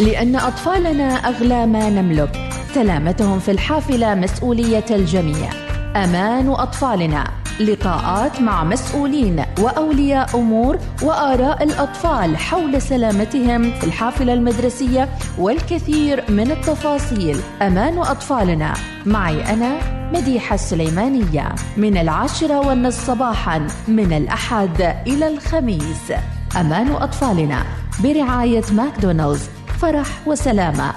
[0.00, 2.50] لأن أطفالنا أغلى ما نملك.
[2.74, 5.50] سلامتهم في الحافلة مسؤولية الجميع.
[5.96, 7.30] أمان أطفالنا.
[7.60, 15.08] لقاءات مع مسؤولين وأولياء أمور وآراء الأطفال حول سلامتهم في الحافلة المدرسية
[15.38, 17.40] والكثير من التفاصيل.
[17.62, 18.74] أمان أطفالنا.
[19.06, 19.78] معي أنا
[20.12, 21.54] مديحة السليمانية.
[21.76, 26.12] من العاشرة والنصف صباحا من الأحد إلى الخميس.
[26.60, 27.62] أمان أطفالنا.
[28.02, 29.55] برعاية ماكدونالدز.
[29.80, 30.94] فرح وسلامة.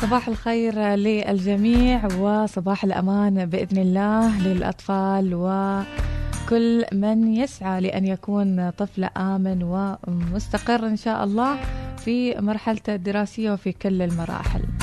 [0.00, 9.62] صباح الخير للجميع وصباح الأمان بإذن الله للأطفال وكل من يسعى لأن يكون طفل آمن
[9.62, 11.56] ومستقر إن شاء الله
[11.98, 14.75] في مرحلته الدراسية وفي كل المراحل.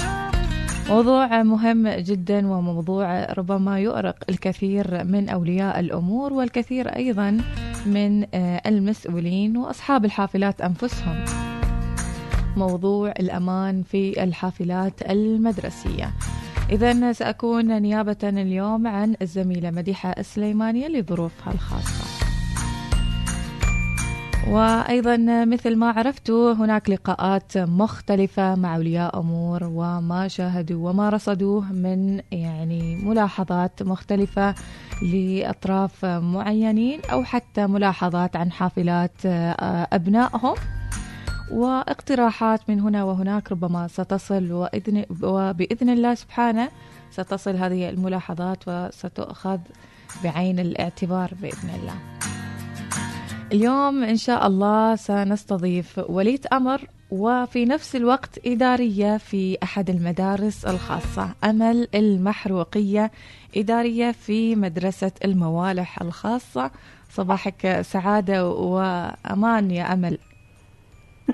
[0.89, 7.37] موضوع مهم جدا وموضوع ربما يؤرق الكثير من أولياء الأمور والكثير أيضا
[7.85, 8.25] من
[8.65, 11.25] المسؤولين وأصحاب الحافلات أنفسهم.
[12.57, 16.11] موضوع الأمان في الحافلات المدرسية.
[16.69, 22.22] إذا سأكون نيابة اليوم عن الزميلة مديحة السليمانية لظروفها الخاصة.
[24.47, 32.21] وأيضا مثل ما عرفتوا هناك لقاءات مختلفة مع أولياء أمور وما شاهدوا وما رصدوه من
[32.31, 34.55] يعني ملاحظات مختلفة
[35.01, 39.25] لأطراف معينين أو حتى ملاحظات عن حافلات
[39.93, 40.55] أبنائهم.
[41.51, 46.69] واقتراحات من هنا وهناك ربما ستصل وإذن وبإذن الله سبحانه
[47.11, 49.59] ستصل هذه الملاحظات وستؤخذ
[50.23, 52.12] بعين الاعتبار بإذن الله.
[53.53, 61.29] اليوم إن شاء الله سنستضيف ولية أمر وفي نفس الوقت إدارية في أحد المدارس الخاصة
[61.43, 63.11] أمل المحروقية
[63.57, 66.71] إدارية في مدرسة الموالح الخاصة.
[67.09, 70.17] صباحك سعادة وأمان يا أمل.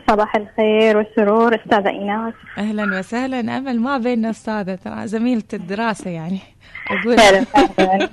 [0.09, 6.39] صباح الخير والسرور أستاذة ايناس أهلا وسهلا أمل ما بيننا أستاذة ترى زميلة الدراسة يعني.
[6.87, 7.17] أقول.
[7.17, 7.43] فعلا
[7.77, 8.09] فعلا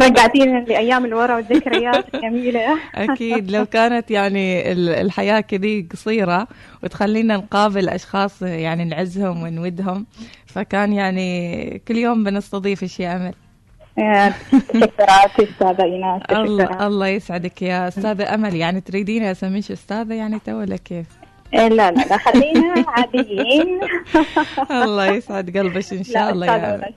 [0.00, 2.78] رجعتينا لأيام الورا والذكريات الجميلة.
[2.94, 3.50] أكيد.
[3.50, 6.48] لو كانت يعني الحياة كذي قصيرة
[6.82, 10.06] وتخلينا نقابل أشخاص يعني نعزهم ونودهم
[10.46, 13.32] فكان يعني كل يوم بنستضيف شيء أمل.
[13.98, 18.56] أستاذة إيناس الله الله يسعدك يا أستاذة أمل.
[18.56, 21.06] يعني تريدين اسميش أستاذة يعني تو ولا كيف؟
[21.52, 23.80] لا لا لا خلينا عاديين.
[24.84, 26.92] الله يسعد قلبك إن شاء الله يا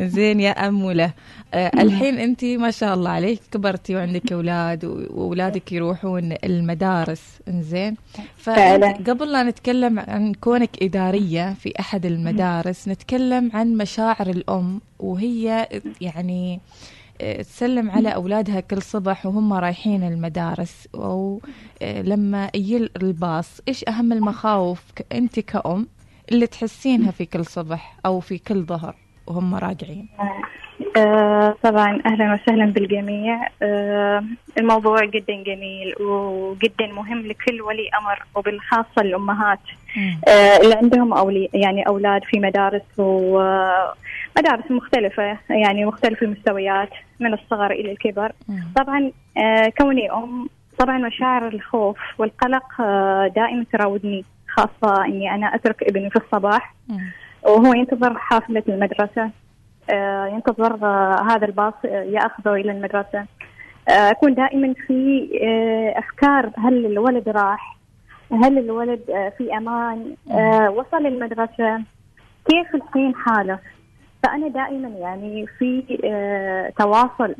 [0.00, 1.12] زين يا اموله
[1.54, 7.22] آه الحين أنت ما شاء الله عليك كبرتي وعندك أولاد وأولادك يروحون المدارس.
[7.48, 7.96] إنزين.
[8.36, 15.68] فقبل لا نتكلم عن كونك إدارية في أحد المدارس نتكلم عن مشاعر الأم وهي
[16.00, 16.60] يعني
[17.40, 20.88] تسلم على أولادها كل صبح وهم رايحين المدارس.
[20.94, 21.40] أو
[21.82, 25.86] لما يجي الباص إيش أهم المخاوف أنت كأم
[26.32, 28.94] اللي تحسينها في كل صبح أو في كل ظهر
[29.26, 30.08] وهم راجعين؟
[30.96, 33.48] آه طبعا أهلا وسهلا بالجميع.
[33.62, 34.24] آه
[34.58, 39.58] الموضوع جدا جميل وجدا مهم لكل ولي أمر وبالخاصة الأمهات
[40.28, 43.38] آه اللي عندهم أولي يعني أولاد في مدارس و
[44.38, 46.90] مدارس مختلفة يعني مختلف المستويات
[47.20, 48.32] من الصغر إلى الكبر.
[48.76, 55.82] طبعا آه كوني أم طبعا مشاعر الخوف والقلق آه دائما تراودني خاصة أني أنا أترك
[55.82, 56.74] ابني في الصباح.
[57.42, 59.30] وهو ينتظر حافلة المدرسة
[59.90, 60.76] آه ينتظر
[61.30, 63.26] هذا الباص يأخذه إلى المدرسة.
[63.88, 65.28] أكون دائما في
[65.96, 67.76] أفكار هل الولد راح؟
[68.32, 69.00] هل الولد
[69.38, 70.14] في أمان؟
[70.68, 71.82] وصل المدرسة؟
[72.48, 73.58] كيف الحين حاله؟
[74.22, 77.34] فأنا دائما يعني في آه تواصل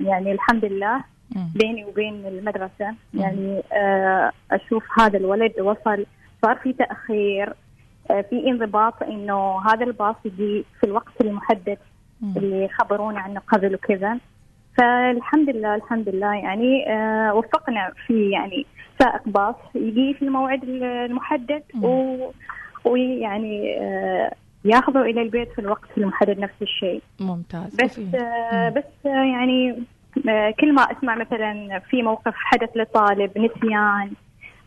[0.00, 1.04] يعني الحمد لله
[1.54, 2.94] بيني وبين المدرسة.
[3.14, 6.06] يعني آه أشوف هذا الولد وصل
[6.42, 7.52] صار في تأخير
[8.10, 11.78] آه في انضباط إنه هذا الباص يجي في الوقت المحدد
[12.36, 14.18] اللي خبرونا عنه قبل وكذا.
[14.78, 16.84] فالحمد لله الحمد لله يعني
[17.32, 18.66] وفقنا في يعني
[18.98, 22.16] سائق باص يجي في الموعد المحدد و
[22.84, 23.78] ويعني
[24.64, 27.02] ياخذوا إلى البيت في الوقت المحدد نفس الشيء.
[27.20, 29.82] ممتاز بس آه بس آه يعني
[30.28, 34.10] آه كل ما أسمع مثلا في موقف حدث لطالب نسيان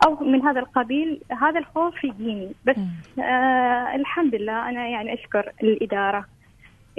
[0.06, 2.52] أو من هذا القبيل هذا الخوف يجيني.
[2.66, 2.76] بس
[3.20, 6.26] آه الحمد لله أنا يعني أشكر الإدارة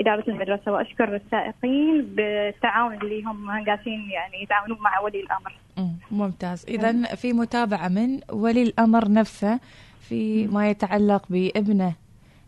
[0.01, 5.59] إدارة المدرسة وأشكر السائقين بالتعاون اللي هم قاسين يعني يتعاونون مع ولي الأمر.
[6.11, 6.67] ممتاز.
[6.69, 9.61] إذا في متابعة من ولي الأمر نفسه
[10.01, 11.93] في ما يتعلق بابنه.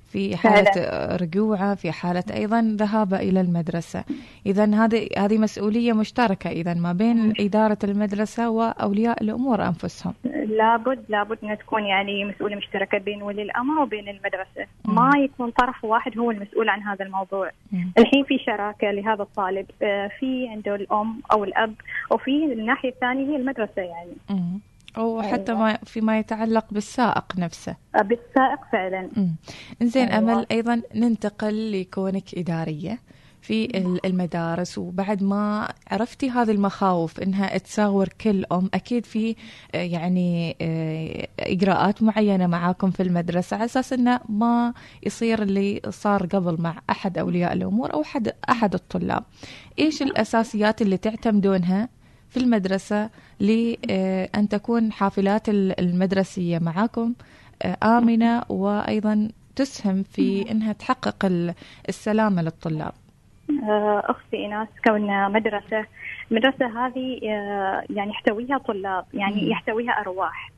[0.09, 0.73] في حالة
[1.17, 4.05] رجوعة في حالة أيضا ذهابه إلى المدرسة.
[4.47, 10.15] إذا هذه هذه مسؤولية مشتركة إذا ما بين إدارة المدرسة وأولياء الأمور أنفسهم.
[10.59, 14.67] لابد لابد أن تكون يعني مسؤولية مشتركة بين ولي الأمر وبين المدرسة.
[14.85, 17.51] ما يكون طرف واحد هو المسؤول عن هذا الموضوع.
[17.99, 21.75] الحين في شراكة لهذا الطالب آه، في عنده الأم أو الأب
[22.11, 24.13] وفي الناحية الثانية هي المدرسة يعني.
[24.97, 25.63] أو حتى أيوة.
[25.63, 27.77] ما فيما يتعلق بالسائق نفسه.
[27.95, 29.09] آه، بالسائق فعلا.
[29.83, 30.33] زين أيوة.
[30.33, 32.99] أمل أيضا ننتقل لكونك إدارية
[33.43, 39.37] في المدارس وبعد ما عرفتي هذه المخاوف إنها تساور كل أم أكيد في
[39.75, 46.27] آه، يعني آه، إجراءات معينة معاكم في المدرسة على أساس إنه ما يصير اللي صار
[46.27, 49.25] قبل مع أحد أولياء الأمور أو احد أحد الطلاب.
[49.79, 51.89] إيش الأساسيات اللي تعتمدونها
[52.31, 53.11] في المدرسة
[53.41, 57.15] لأن تكون حافلات المدرسية معكم
[57.63, 61.27] آه، آمنة وأيضا تسهم في أنها تحقق
[61.89, 62.93] السلامة للطلاب.
[63.51, 65.87] آه، أختي إيناس كوننا مدرسة
[66.31, 70.51] المدرسة هذه آه، يعني يحتويها طلاب يعني يحتويها أرواح.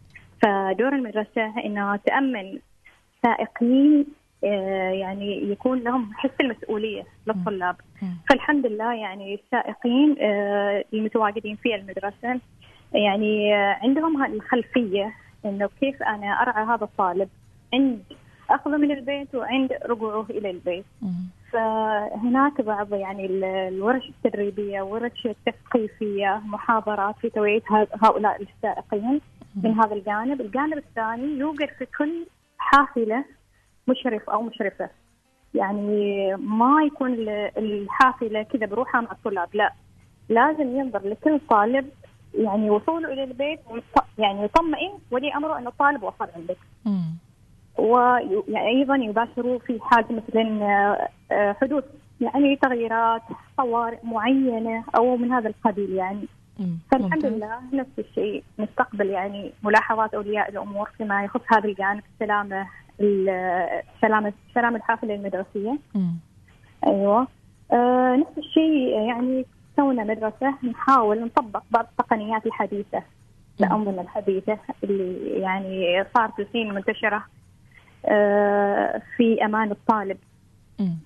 [0.43, 2.59] فدور المدرسة أنها تأمن
[3.23, 7.77] سائقين آه، يعني يكون لهم حس المسؤولية للطلاب.
[8.29, 12.41] فالحمد لله يعني السائقين آه، المتواجدين في المدرسة
[12.93, 15.13] يعني آه، عندهم الخلفية
[15.45, 17.29] إنه كيف أنا أرعى هذا الطالب.
[17.75, 18.03] عند
[18.51, 20.85] أخذه من البيت وعند رجوعه إلى البيت.
[21.53, 23.27] فهناك بعض يعني
[23.69, 27.63] الورش التدريبية ورش التثقيفية محاضرات في توعية
[28.03, 29.21] هؤلاء السائقين
[29.63, 32.27] من هذا الجانب، الجانب الثاني يوجد في كل
[32.59, 33.25] حافلة
[33.91, 34.91] مشرف أو مشرفة
[35.55, 37.15] يعني ما يكون
[37.59, 39.73] الحافلة كذا بروحها مع الطلاب لا
[40.29, 41.89] لازم ينظر لكل طالب
[42.35, 43.61] يعني وصوله إلى البيت
[44.19, 46.57] يعني يطمئن ولي أمره ان الطالب وصل عندك.
[47.79, 50.65] وأيضا يعني يباشروا في حال مثلا
[51.33, 51.85] آه، حدوث
[52.21, 53.23] يعني تغييرات
[53.57, 56.29] طوارئ معينة أو من هذا القبيل يعني.
[56.91, 58.43] فالحمد لله نفس الشيء.
[58.59, 62.67] نستقبل يعني ملاحظات أولياء الأمور فيما يخص هذا الجانب السلامه
[64.01, 65.79] سلامة سلامة الحافلة المدرسية.
[65.95, 66.11] م.
[66.87, 67.27] أيوة.
[67.73, 73.03] آه نفس الشيء يعني كوننا مدرسة نحاول نطبق بعض التقنيات الحديثة
[73.61, 77.25] الأنظمة الحديثة اللي يعني صارت الحين منتشرة
[78.07, 80.19] آه في أمان الطالب.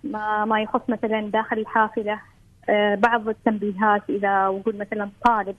[0.05, 2.33] ما ما يخص مثلا داخل الحافلة آه
[2.96, 5.56] بعض التنبيهات إذا وجود مثلا طالب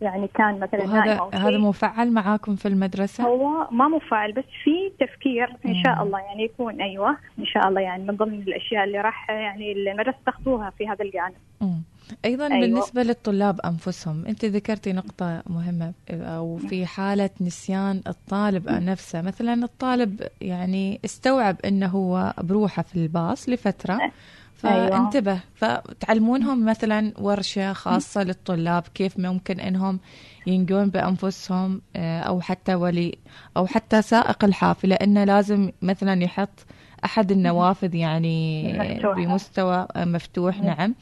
[0.00, 5.56] يعني كان مثلا هذا هذا مفعل معاكم في المدرسة؟ هو ما مفعل بس في تفكير
[5.66, 9.30] إن شاء الله يعني يكون أيوه إن شاء الله يعني من ضمن الأشياء اللي راح
[9.30, 11.34] يعني المدرسة تاخذوها في هذا الجانب.
[11.60, 11.82] مم.
[12.24, 12.60] أيضا أيوة.
[12.60, 20.22] بالنسبة للطلاب أنفسهم أنت ذكرتي نقطة مهمة أو في حالة نسيان الطالب نفسه مثلا الطالب
[20.40, 24.12] يعني استوعب إنه هو بروحه في الباص لفترة أيوة.
[24.56, 25.40] فانتبه.
[25.54, 30.00] فتعلمونهم مثلا ورشة خاصة للطلاب كيف ممكن إنهم
[30.46, 33.18] ينقون بأنفسهم آه، أو حتى ولي
[33.56, 36.66] أو حتى سائق الحافلة انه لازم مثلا يحط
[37.04, 38.72] أحد النوافذ يعني
[39.16, 40.94] بمستوى مفتوح نعم.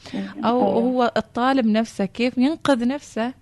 [0.45, 0.73] أو أيوة.
[0.73, 3.33] هو الطالب نفسه كيف ينقذ نفسه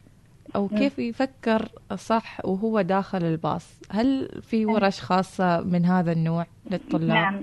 [0.56, 3.66] أو كيف يفكر صح وهو داخل الباص.
[3.90, 7.42] هل في ورش خاصة من هذا النوع للطلاب؟ نعم.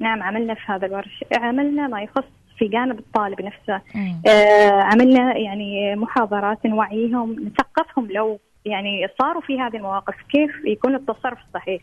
[0.00, 1.24] نعم عملنا في هذا الورش.
[1.36, 2.24] عملنا ما يخص
[2.58, 3.80] في جانب الطالب نفسه.
[4.28, 11.38] آه عملنا يعني محاضرات نوعيهم نثقفهم لو يعني صاروا في هذه المواقف كيف يكون التصرف
[11.48, 11.82] الصحيح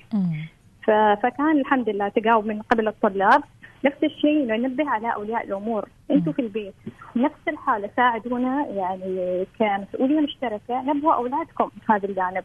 [1.23, 3.43] فكان الحمد لله تجاوب من قبل الطلاب
[3.85, 5.89] نفس الشيء ننبه على أولياء الأمور.
[6.11, 6.73] أنتم في البيت.
[7.15, 12.43] نفس الحالة ساعدونا يعني كمسؤوليه مشتركة نبهوا أولادكم في هذا الجانب.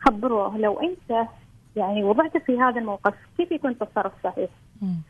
[0.00, 1.28] خبروه لو أنت
[1.76, 4.50] يعني وضعت في هذا الموقف كيف يكون تصرف صحيح؟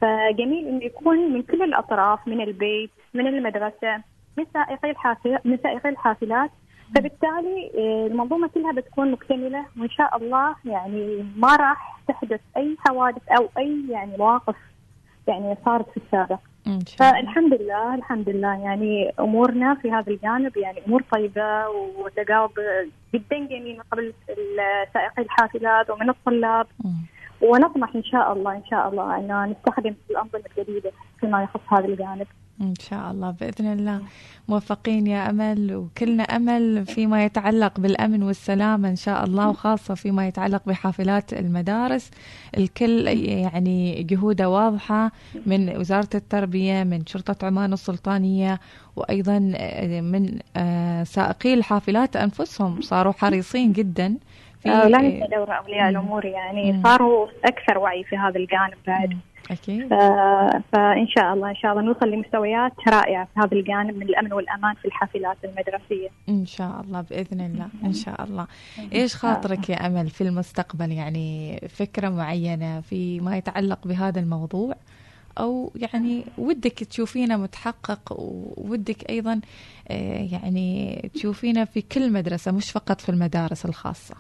[0.01, 4.03] فجميل إنه يكون من كل الأطراف من البيت من المدرسة
[4.39, 5.47] من سائقي الحافلات.
[5.47, 6.51] من سائقي الحافلات
[6.95, 13.23] فبالتالي آه، المنظومة كلها بتكون مكتملة وإن شاء الله يعني ما راح تحدث أي حوادث
[13.29, 14.57] أو أي يعني مواقف
[15.29, 16.39] يعني صارت في السابق.
[16.99, 22.51] فالحمد لله الحمد لله يعني أمورنا في هذا الجانب يعني أمور طيبة وتجاوب
[23.15, 24.13] جدا جميل من قبل
[24.95, 26.67] سائقي الحافلات ومن الطلاب.
[27.41, 32.27] ونطمح إن شاء الله إن شاء الله أن نستخدم الأنظمة الجديدة فيما يخص هذا الجانب.
[32.61, 34.01] إن شاء الله بإذن الله.
[34.49, 40.63] موفقين يا أمل وكلنا أمل فيما يتعلق بالأمن والسلامه إن شاء الله وخاصة فيما يتعلق
[40.67, 42.11] بحافلات المدارس.
[42.57, 45.13] الكل يعني جهوده واضحة
[45.47, 48.61] من وزارة التربية من شرطة عمان السلطانية
[48.97, 49.39] وأيضا
[50.01, 52.81] من آه، سائقي الحافلات أنفسهم.
[52.81, 54.17] صاروا حريصين جدا
[54.63, 56.83] في لا ننسى دور اولياء الأمور يعني.
[56.83, 59.17] صاروا أكثر وعي في هذا الجانب بعد.
[59.51, 59.89] أكيد.
[60.73, 64.75] فإن شاء الله إن شاء الله نوصل لمستويات رائعة في هذا الجانب من الأمن والأمان
[64.75, 66.09] في الحافلات المدرسية.
[66.29, 68.47] إن شاء الله بإذن الله إن شاء الله.
[68.93, 74.75] إيش خاطرك يا أمل في المستقبل؟ يعني فكرة معينة في ما يتعلق بهذا الموضوع؟
[75.39, 78.13] أو يعني ودك تشوفينه متحقق
[78.57, 79.41] وودك أيضا
[79.89, 84.15] آه، يعني تشوفينه في كل مدرسة مش فقط في المدارس الخاصة؟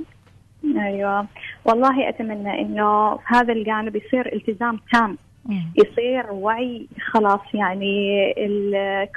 [0.64, 1.26] أيوه.
[1.64, 5.18] والله أتمنى إنه في هذا الجانب يصير التزام تام.
[5.76, 8.18] يصير وعي خلاص يعني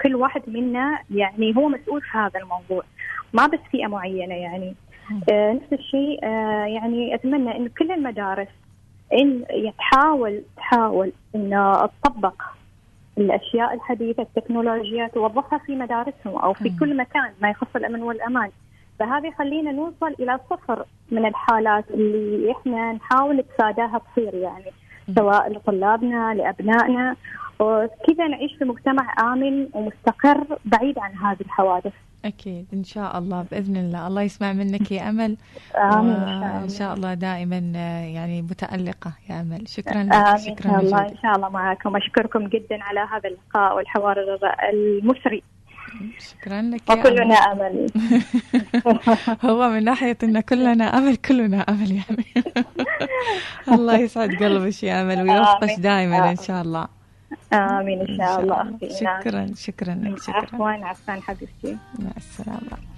[0.04, 2.84] كل واحد منا يعني هو مسؤول في هذا الموضوع.
[3.34, 4.76] ما بس فئة معينة يعني.
[5.32, 8.48] آه نفس الشيء آه يعني أتمنى انه كل المدارس
[9.14, 9.44] إن
[9.78, 12.42] تحاول تحاول انه تطبق
[13.18, 18.50] الأشياء الحديثة التكنولوجيا توظفها في مدارسهم أو في كل مكان ما يخص الأمن والأمان.
[19.04, 24.72] فهذا يخلينا نوصل إلى صفر من الحالات اللي إحنا نحاول نتفاداها تصير يعني
[25.16, 27.16] سواء لطلابنا لأبنائنا
[27.60, 31.94] وكذا نعيش في مجتمع آمن ومستقر بعيد عن هذه الحوادث.
[32.26, 34.08] أكيد إن شاء الله بإذن الله.
[34.08, 35.38] الله يسمع منك يا أمل.
[35.76, 36.16] آمين
[36.64, 37.14] إن شاء الله.
[37.14, 37.58] دائما
[38.16, 39.68] يعني متألقة يا أمل.
[39.68, 43.30] شكرا لك آمين شكرا إن شاء الله إن شاء الله معكم أشكركم جدا على هذا
[43.30, 44.18] اللقاء والحوار
[44.74, 45.44] المثري.
[46.20, 47.92] شكرا لك وكلنا أمل.
[49.50, 52.26] هو من ناحية إن كلنا أمل كلنا أمل يعني.
[53.80, 56.88] الله يسعد قلبك يا أمل ويوفقك دائما إن شاء الله.
[57.54, 58.78] آمين إن شاء الله.
[59.00, 60.36] شكرا شكرا لك شكرا.
[60.38, 61.78] عفوا عفوا حبيبتي.
[62.00, 62.93] مع السلامة.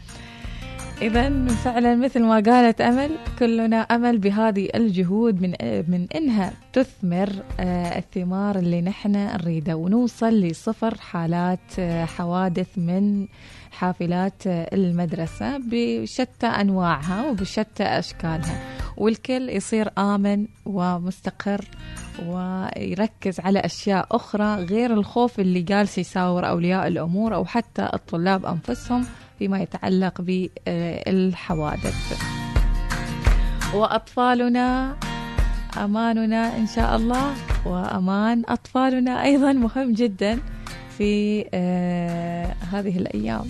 [1.01, 3.09] إذا فعلا مثل ما قالت أمل
[3.39, 5.49] كلنا أمل بهذه الجهود من
[5.87, 13.27] من إنها تثمر آه، الثمار اللي نحن نريده ونوصل لصفر حالات آه، حوادث من
[13.71, 18.61] حافلات آه، المدرسة بشتى أنواعها وبشتى أشكالها.
[18.97, 21.65] والكل يصير آمن ومستقر
[22.25, 29.05] ويركز على أشياء أخرى غير الخوف اللي جالس يساور أولياء الأمور أو حتى الطلاب أنفسهم.
[29.39, 32.21] فيما يتعلق بالحوادث.
[33.73, 34.95] وأطفالنا
[35.77, 37.33] أماننا إن شاء الله.
[37.65, 40.39] وأمان أطفالنا أيضا مهم جدا
[40.97, 43.47] في آه هذه الأيام.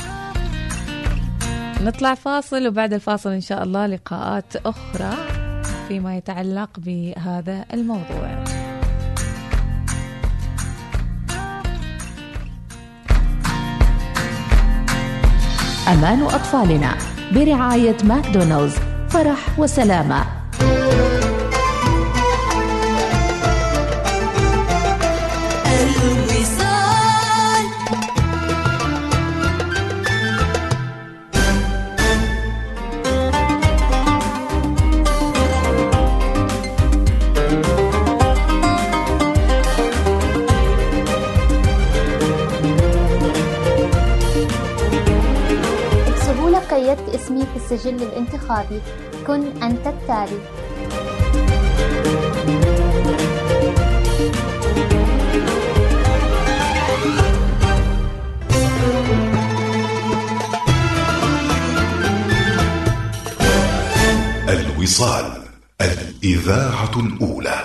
[1.82, 5.14] نطلع فاصل وبعد الفاصل إن شاء الله لقاءات أخرى
[5.88, 8.45] فيما يتعلق بهذا الموضوع.
[15.88, 16.98] أمان أطفالنا.
[17.36, 18.76] برعاية ماكدونالدز
[19.10, 20.26] فرح وسلامة.
[47.76, 48.82] السجل الانتخابي.
[49.28, 50.40] كن أنت التالي.
[64.50, 65.26] الوصال
[65.82, 67.62] الإذاعة الأولى.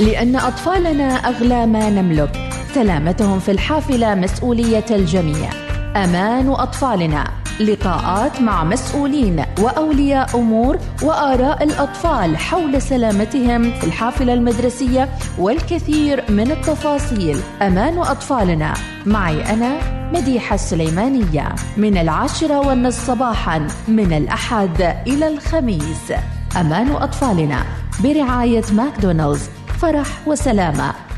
[0.00, 2.50] لأن أطفالنا أغلى ما نملك.
[2.74, 5.69] سلامتهم في الحافلة مسؤولية الجميع.
[5.96, 7.30] أمان أطفالنا.
[7.60, 17.40] لقاءات مع مسؤولين وأولياء أمور وآراء الأطفال حول سلامتهم في الحافلة المدرسية والكثير من التفاصيل.
[17.62, 18.74] أمان أطفالنا.
[19.06, 19.78] معي أنا
[20.12, 21.48] مديحة السليمانية.
[21.76, 26.12] من العاشرة والنصف صباحا من الأحد إلى الخميس.
[26.60, 27.62] أمان أطفالنا.
[28.04, 29.50] برعاية ماكدونالدز.
[29.80, 31.09] فرح وسلامة.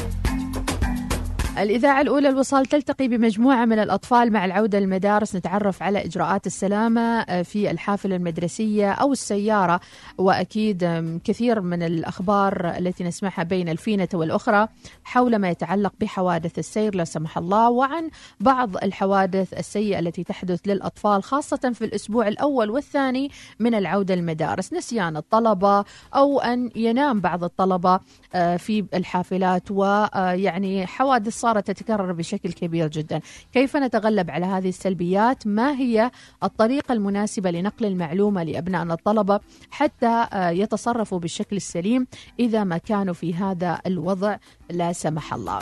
[1.59, 7.43] الإذاعة الأولى الوصال تلتقي بمجموعة من الأطفال مع العودة للمدارس نتعرف على إجراءات السلامة آه،
[7.43, 9.81] في الحافلة المدرسية أو السيارة
[10.19, 10.85] وأكيد
[11.25, 14.69] كثير من الأخبار التي نسمعها بين الفينة والأخرى
[15.05, 21.23] حول ما يتعلق بحوادث السير لا سمح الله وعن بعض الحوادث السيئة التي تحدث للأطفال
[21.23, 24.73] خاصة في الأسبوع الأول والثاني من العودة للمدارس.
[24.73, 28.01] نسيان الطلبة أو أن ينام بعض الطلبة
[28.35, 33.21] آه، في الحافلات ويعني حوادث صارت تتكرر بشكل كبير جدا.
[33.53, 36.11] كيف نتغلب على هذه السلبيات؟ ما هي
[36.43, 42.07] الطريقة المناسبة لنقل المعلومة لأبنائنا الطلبة حتى آه، يتصرفوا بالشكل السليم
[42.39, 44.37] إذا ما كانوا في هذا الوضع؟
[44.71, 45.59] لا سمح الله.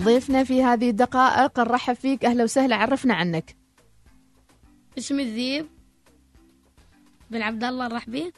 [0.00, 2.24] ضيفنا في هذه الدقائق نرحب فيك.
[2.24, 3.56] أهلا وسهلا عرفنا عنك.
[4.98, 5.66] اسمي الذيب
[7.30, 8.32] بن عبد الله الرحبي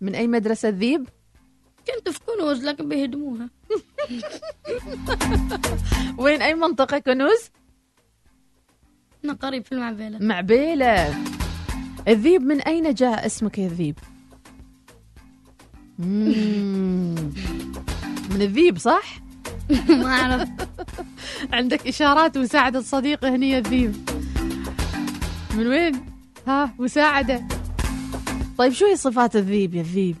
[0.00, 1.08] من أي مدرسة ذيب
[1.86, 3.48] كنت في كنوز لكن بيهدموها.
[6.18, 7.50] وين أي منطقة كنوز؟
[9.24, 10.18] أنا قريب في المعبيلة.
[10.18, 11.14] معبيلة.
[12.08, 13.98] الذيب من أين جاء اسمك يا الذيب.
[15.98, 17.32] من
[18.42, 19.18] الذيب صح؟
[19.88, 20.48] ما أعرف.
[21.52, 24.10] عندك إشارات مساعدة صديق هني يا الذيب.
[25.56, 26.06] من وين؟
[26.46, 27.42] ها مساعدة.
[28.58, 30.16] طيب شو هي صفات الذيب يا الذيب؟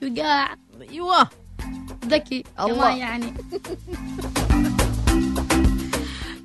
[0.00, 0.54] شجاع.
[0.80, 1.28] أيوه.
[2.04, 2.96] ذكي الله.
[2.96, 3.32] يعني.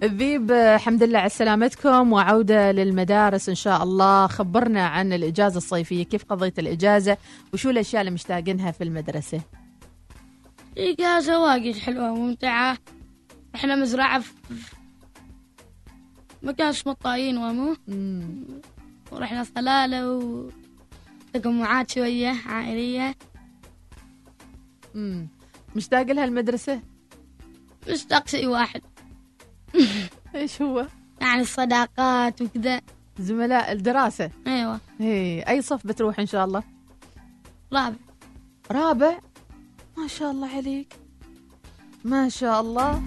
[0.03, 4.27] آه، الحمد لله على سلامتكم وعودة للمدارس إن شاء الله.
[4.27, 7.17] خبرنا عن الإجازة الصيفية كيف قضيت الإجازة
[7.53, 9.41] وشو الأشياء اللي مشتاقينها في المدرسة؟
[10.77, 12.77] إجازة واجد حلوة وممتعة.
[13.55, 14.33] إحنا مزرعة في
[16.43, 17.75] مكان اسمه الطايين وامو.
[17.87, 18.45] مم.
[19.11, 20.21] ورحنا صلالة
[21.35, 23.15] وتجمعات شوية عائلية.
[25.75, 26.81] مشتاق لها المدرسة
[27.89, 28.81] مشتاق شيء واحد.
[30.35, 30.87] إيش هو؟
[31.21, 32.81] يعني الصداقات وكذا.
[33.19, 34.79] زملاء الدراسة؟ أيوة.
[34.99, 36.63] هي أي صف بتروح إن شاء الله؟
[37.73, 37.95] رابع.
[38.71, 39.19] رابع؟
[39.97, 40.93] ما شاء الله عليك.
[42.03, 43.01] ما شاء الله.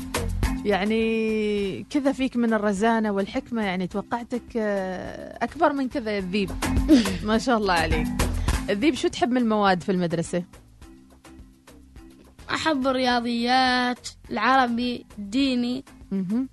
[0.65, 6.51] يعني كذا فيك من الرزانة والحكمة يعني توقعتك آه، أكبر من كذا يا الذيب.
[7.29, 8.07] ما شاء الله عليك.
[8.71, 10.43] الذيب شو تحب من المواد في المدرسة؟
[12.65, 15.85] أحب الرياضيات العربي الديني.
[16.11, 16.49] مهم.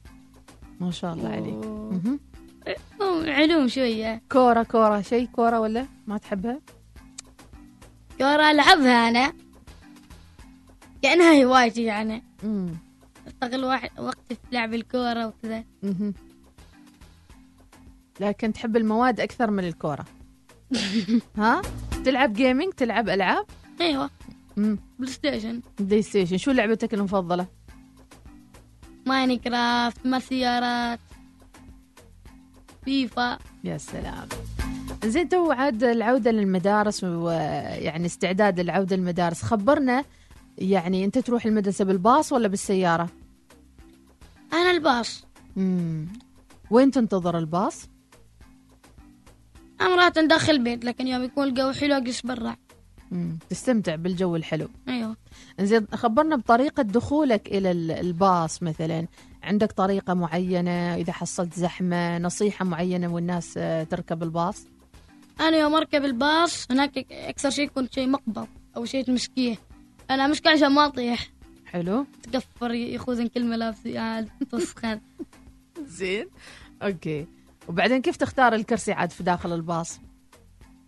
[0.79, 1.65] ما شاء الله عليك.
[1.65, 2.19] مهم.
[3.29, 4.21] علوم شوية.
[4.31, 5.01] كورة كورة.
[5.01, 6.59] شيء كورة ولا ما تحبها؟
[8.17, 9.33] كورة ألعبها أنا.
[11.01, 12.23] كأنها هوايتي يعني.
[12.43, 12.69] مم.
[13.27, 13.65] أستغل
[13.99, 15.63] وقتي في لعب الكورة وكذا.
[18.19, 20.05] لكن تحب المواد أكثر من الكورة.
[21.37, 21.61] ها؟
[22.05, 23.45] تلعب gaming تلعب ألعاب؟
[23.81, 24.03] أيوة.
[24.03, 24.09] مم.
[24.99, 27.47] بلاي ستيشن بلاي ستيشن شو لعبتك المفضلة؟
[29.05, 30.99] ماينكرافت مال سيارات
[32.85, 33.37] فيفا.
[33.63, 34.27] يا سلام.
[35.05, 39.41] زين تو عاد العودة للمدارس ويعني استعداد العودة للمدارس.
[39.43, 40.03] خبرنا
[40.57, 43.09] يعني أنت تروح المدرسة بالباص ولا بالسيارة؟
[44.53, 45.25] أنا الباص.
[45.55, 46.07] مم.
[46.69, 47.89] وين تنتظر الباص؟
[49.81, 52.55] أمرات داخل البيت لكن يوم يكون الجو حلو أجلس برا.
[53.11, 53.37] مم.
[53.49, 54.67] تستمتع بالجو الحلو.
[54.87, 55.15] أيوة.
[55.61, 59.07] زين خبرنا بطريقة دخولك إلى ال- الباص مثلا.
[59.43, 64.65] عندك طريقة معينة؟ إذا حصلت زحمة نصيحة معينة والناس آه، تركب الباص؟
[65.39, 68.47] أنا يوم أركب الباص هناك أكثر شيء يكون شيء مقبض
[68.77, 69.55] أو شيء تمسكيه
[70.11, 71.29] أنا مشكلة عشان ما أطيح.
[71.65, 72.05] حلو.
[72.23, 74.99] تكفر يخوزن كل ملابسي عاد توسخن
[75.97, 76.27] زين.
[76.83, 77.25] أوكي.
[77.67, 79.99] وبعدين كيف تختار الكرسي عاد في داخل الباص؟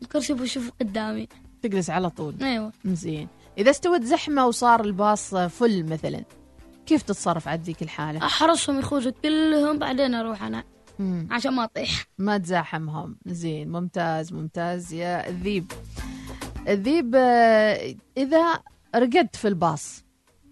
[0.01, 1.27] الكرسي بشوف قدامي.
[1.63, 2.35] تجلس على طول.
[2.41, 2.71] أيوة.
[2.85, 3.27] زين.
[3.57, 6.23] إذا استوت زحمة وصار الباص فل مثلا
[6.85, 10.63] كيف تتصرف عاد ذيك الحالة؟ أحرصهم يخوزوا كلهم بعدين أروح أنا
[10.99, 11.27] مم.
[11.31, 12.05] عشان ما أطيح.
[12.17, 13.17] ما تزاحمهم.
[13.25, 15.71] زين ممتاز ممتاز يا الذيب.
[16.67, 17.15] الذيب
[18.17, 18.59] إذا
[18.95, 20.03] رقدت في الباص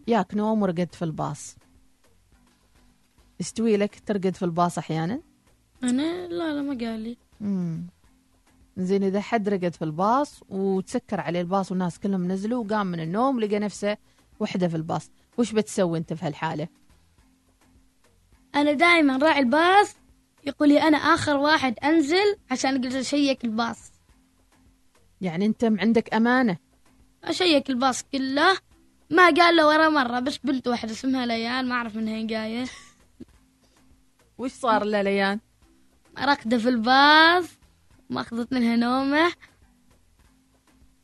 [0.07, 1.55] ياك نوم ورقدت في الباص.
[3.41, 5.21] استوي لك ترقد في الباص أحيانا؟
[5.83, 7.17] أنا؟ لا لا ما قال لي.
[8.85, 13.39] زين إذا حد رقد في الباص وتسكر عليه الباص والناس كلهم نزلوا وقام من النوم
[13.39, 13.97] لقى نفسه
[14.39, 15.11] وحده في الباص.
[15.37, 16.67] وش بتسوي أنت في هالحالة؟
[18.55, 19.95] أنا دائما راعي الباص
[20.43, 23.91] يقول لي أنا آخر واحد أنزل عشان أقدر أشيك الباص.
[25.21, 26.57] يعني أنت عندك أمانة؟
[27.23, 28.57] أشيك الباص كله.
[29.09, 32.65] ما قال له ورا مرة بس بنت واحدة اسمها ليان ما أعرف منها جاية.
[34.37, 35.39] وش صار ليان
[36.17, 37.45] راقدة في الباص.
[38.11, 39.33] ما أخذت منها نومه.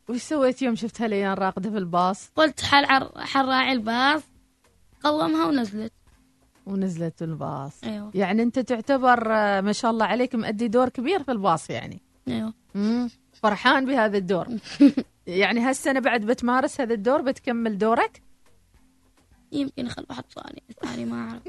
[0.08, 4.22] وش سويت يوم شفتها ليان راقدة في الباص؟ قلت حل حل راعي الباص.
[5.04, 5.92] قومها ونزلت.
[6.66, 7.84] ونزلت الباص.
[7.84, 8.10] أيوه.
[8.14, 12.00] يعني أنت تعتبر آه، ما شاء الله عليك مؤدي دور كبير في الباص يعني.
[12.28, 12.54] أيوه.
[12.74, 13.10] مم.
[13.32, 14.46] فرحان بهذا الدور.
[15.26, 18.22] يعني هالسنة بعد بتمارس هذا الدور بتكمل دورك؟
[19.52, 21.42] يمكن يخلوا واحد ثاني ثاني ما أعرف.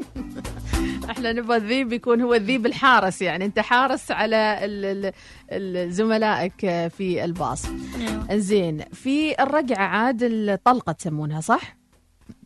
[1.12, 3.46] إحنا نبغى الذيب يكون هو الذيب الحارس يعني.
[3.46, 5.14] أنت حارس على ال- ال-
[5.52, 7.66] ال- زملائك في الباص.
[7.66, 11.78] أيوه زين في الرقعة عاد الطلقة تسمونها صح؟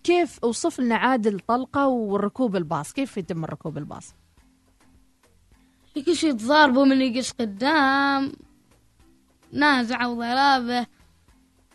[0.03, 4.13] كيف أوصف لنا عاد الطلقة والركوب الباص؟ كيف يتم ركوب الباص؟
[6.05, 8.31] كل شيء تضاربوا من يقص قدام
[9.51, 10.85] نازعة وضرابة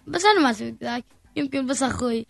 [0.06, 1.04] بس أنا ما أسوي ذاك.
[1.36, 2.26] يمكن بس أخوي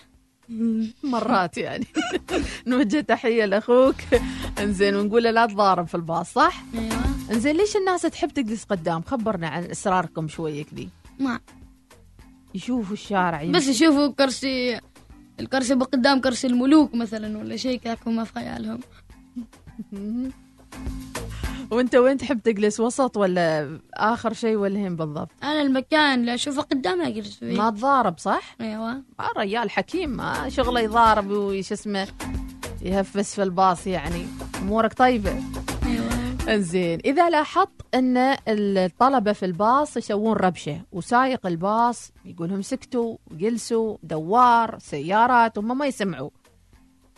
[1.02, 1.87] مرات يعني.
[2.66, 3.94] نوجه تحية لأخوك.
[4.58, 7.04] انزين ونقول له لا تضارب في الباص صح؟ أيوة.
[7.30, 10.88] انزين ليش الناس تحب تجلس قدام؟ خبرنا عن اسراركم شوية كذي.
[11.20, 11.40] ما.
[12.54, 13.70] يشوفوا الشارع بس يمشي.
[13.70, 14.80] يشوفوا كرسي
[15.40, 18.80] الكرسي بقدام كرسي الملوك مثلا ولا شيء كذا هم في خيالهم.
[21.70, 26.62] وانت وين تحب تجلس؟ وسط ولا آخر شيء ولا هين بالضبط؟ أنا المكان اللي أشوفه
[26.62, 27.57] قدام أجلس فيه.
[27.57, 28.90] ما تضارب صح؟ أيوة.
[29.20, 32.09] آه ريال حكيم ما شغله يضارب وش اسمه
[32.83, 34.26] يهفس في الباص يعني.
[34.62, 35.31] أمورك طيبة.
[35.87, 36.09] أيوة.
[36.48, 43.96] إنزين إذا لاحظت أن الطلبة في الباص يسوون ربشة وسايق الباص يقول لهم سكتوا جلسوا
[44.02, 46.31] دوار سيارات هم ما يسمعوا.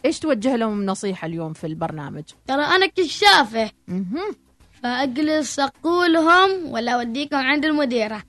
[0.04, 3.70] إيش توجه لهم نصيحة اليوم في البرنامج؟ ترى أنا كشافة.
[3.88, 4.36] مهم.
[4.82, 8.22] فأجلس أقولهم ولا أوديكم عند المديرة.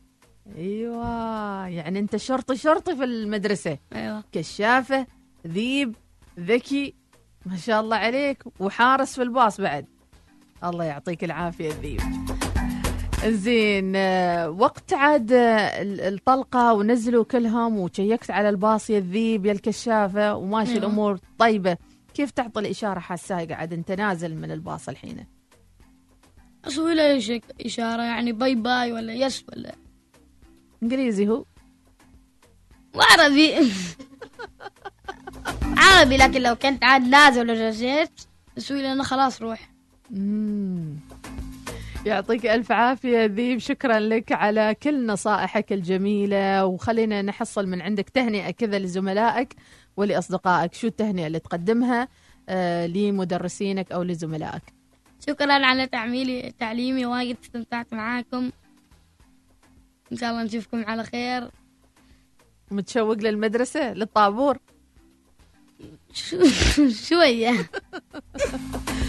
[0.57, 3.77] أيوه يعني أنت شرطي شرطي في المدرسة.
[3.95, 4.23] أيوة.
[4.31, 5.07] كشافة
[5.47, 5.95] ذيب
[6.39, 6.93] ذكي
[7.45, 9.85] ما شاء الله عليك وحارس في الباص بعد.
[10.63, 12.01] الله يعطيك العافية الذيب
[13.25, 19.51] زين آه، وقت عاد آه، ال- الطلقة ونزلوا كلهم وشيكت على الباص يا الذيب يا
[19.51, 20.79] الكشافة وماشي أيوة.
[20.83, 21.19] الأمور.
[21.39, 21.77] طيبة
[22.13, 25.25] كيف تعطي الإشارة حق السايق عاد أنت نازل من الباص الحين.
[26.65, 29.75] أسوي له إشارة؟ يعني bye bye ولا yes ولا؟
[30.83, 31.45] إنجليزي هو.
[32.95, 33.55] وعربي.
[35.77, 38.19] عربي لكن لو كنت عاد نازل ورجعت
[38.57, 39.71] أسوي له؟ أنا خلاص روح.
[40.11, 40.95] مم.
[42.05, 43.57] يعطيك ألف عافية ذيب.
[43.59, 46.65] شكرا لك على كل نصائحك الجميلة.
[46.65, 49.55] وخلينا نحصل من عندك تهنئة كذا لزملائك
[49.97, 50.73] ولأصدقائك.
[50.73, 52.07] شو التهنئة اللي تقدمها
[52.49, 54.61] آه لمدرسينك أو لزملائك؟
[55.27, 57.05] شكرا على تعميلي تعليمي.
[57.05, 58.51] وايد استمتعت معاكم.
[60.11, 61.49] إن شاء الله نشوفكم على خير.
[62.71, 64.57] متشوق للمدرسة للطابور؟
[66.13, 66.47] شو-
[67.09, 67.51] شوية.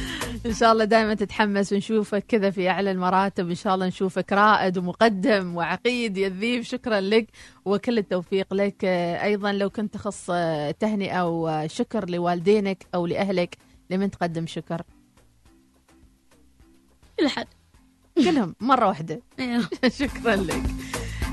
[0.46, 3.48] إن شاء الله دائما تتحمس ونشوفك كذا في أعلى المراتب.
[3.48, 7.26] إن شاء الله نشوفك رائد ومقدم وعقيد يا الذيب شكرا لك
[7.64, 8.84] وكل التوفيق لك.
[8.84, 10.26] أيضا لو كنت تخص
[10.80, 13.56] تهنئة وشكر لوالدينك أو لأهلك
[13.90, 14.82] لمن تقدم شكر؟
[17.18, 17.46] كل حد
[18.16, 19.20] كلهم مرة واحدة.
[19.38, 19.68] أيوه.
[20.00, 20.62] شكرا لك.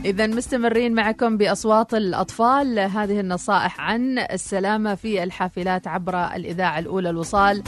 [0.05, 2.79] إذا مستمرين معكم بأصوات الأطفال.
[2.79, 7.63] هذه النصائح عن السلامة في الحافلات عبر الإذاعة الأولى الوصال.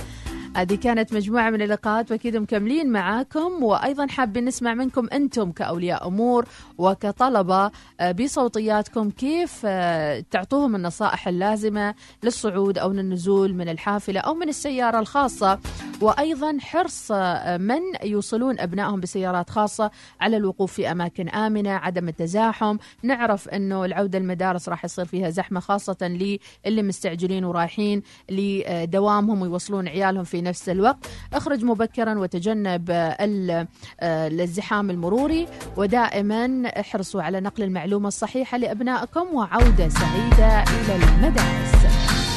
[0.55, 6.45] هذه كانت مجموعة من اللقاءات وأكيد مكملين معاكم وأيضا حابين نسمع منكم أنتم كأولياء أمور
[6.77, 14.49] وكطلبة آه، بصوتياتكم كيف آه، تعطوهم النصائح اللازمة للصعود أو للنزول من الحافلة أو من
[14.49, 15.59] السيارة الخاصة.
[16.01, 22.77] وأيضا حرص آه، من يوصلون أبنائهم بسيارات خاصة على الوقوف في أماكن آمنة عدم التزاحم.
[23.03, 30.23] نعرف أنه العودة المدارس راح يصير فيها زحمة خاصة للي مستعجلين ورايحين لدوامهم ويوصلون عيالهم
[30.23, 30.97] في نفس الوقت.
[31.34, 33.67] اخرج مبكرا وتجنب آه، ال-
[34.04, 41.71] الازدحام المروري ودائما احرصوا على نقل المعلومة الصحيحة لأبنائكم وعودة سعيدة إلى المدارس.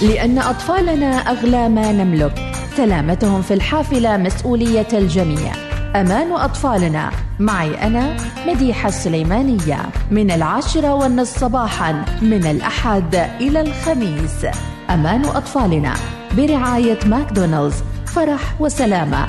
[0.03, 5.53] لأن أطفالنا أغلى ما نملك سلامتهم في الحافلة مسؤولية الجميع.
[5.97, 7.11] أمان أطفالنا.
[7.41, 9.79] معي أنا مديحة السليمانية.
[10.11, 14.47] من العاشرة والنصف صباحا من الأحد إلى الخميس.
[14.91, 15.95] أمان أطفالنا.
[16.37, 17.75] برعاية ماكدونالدز.
[18.15, 19.29] فرح وسلامة.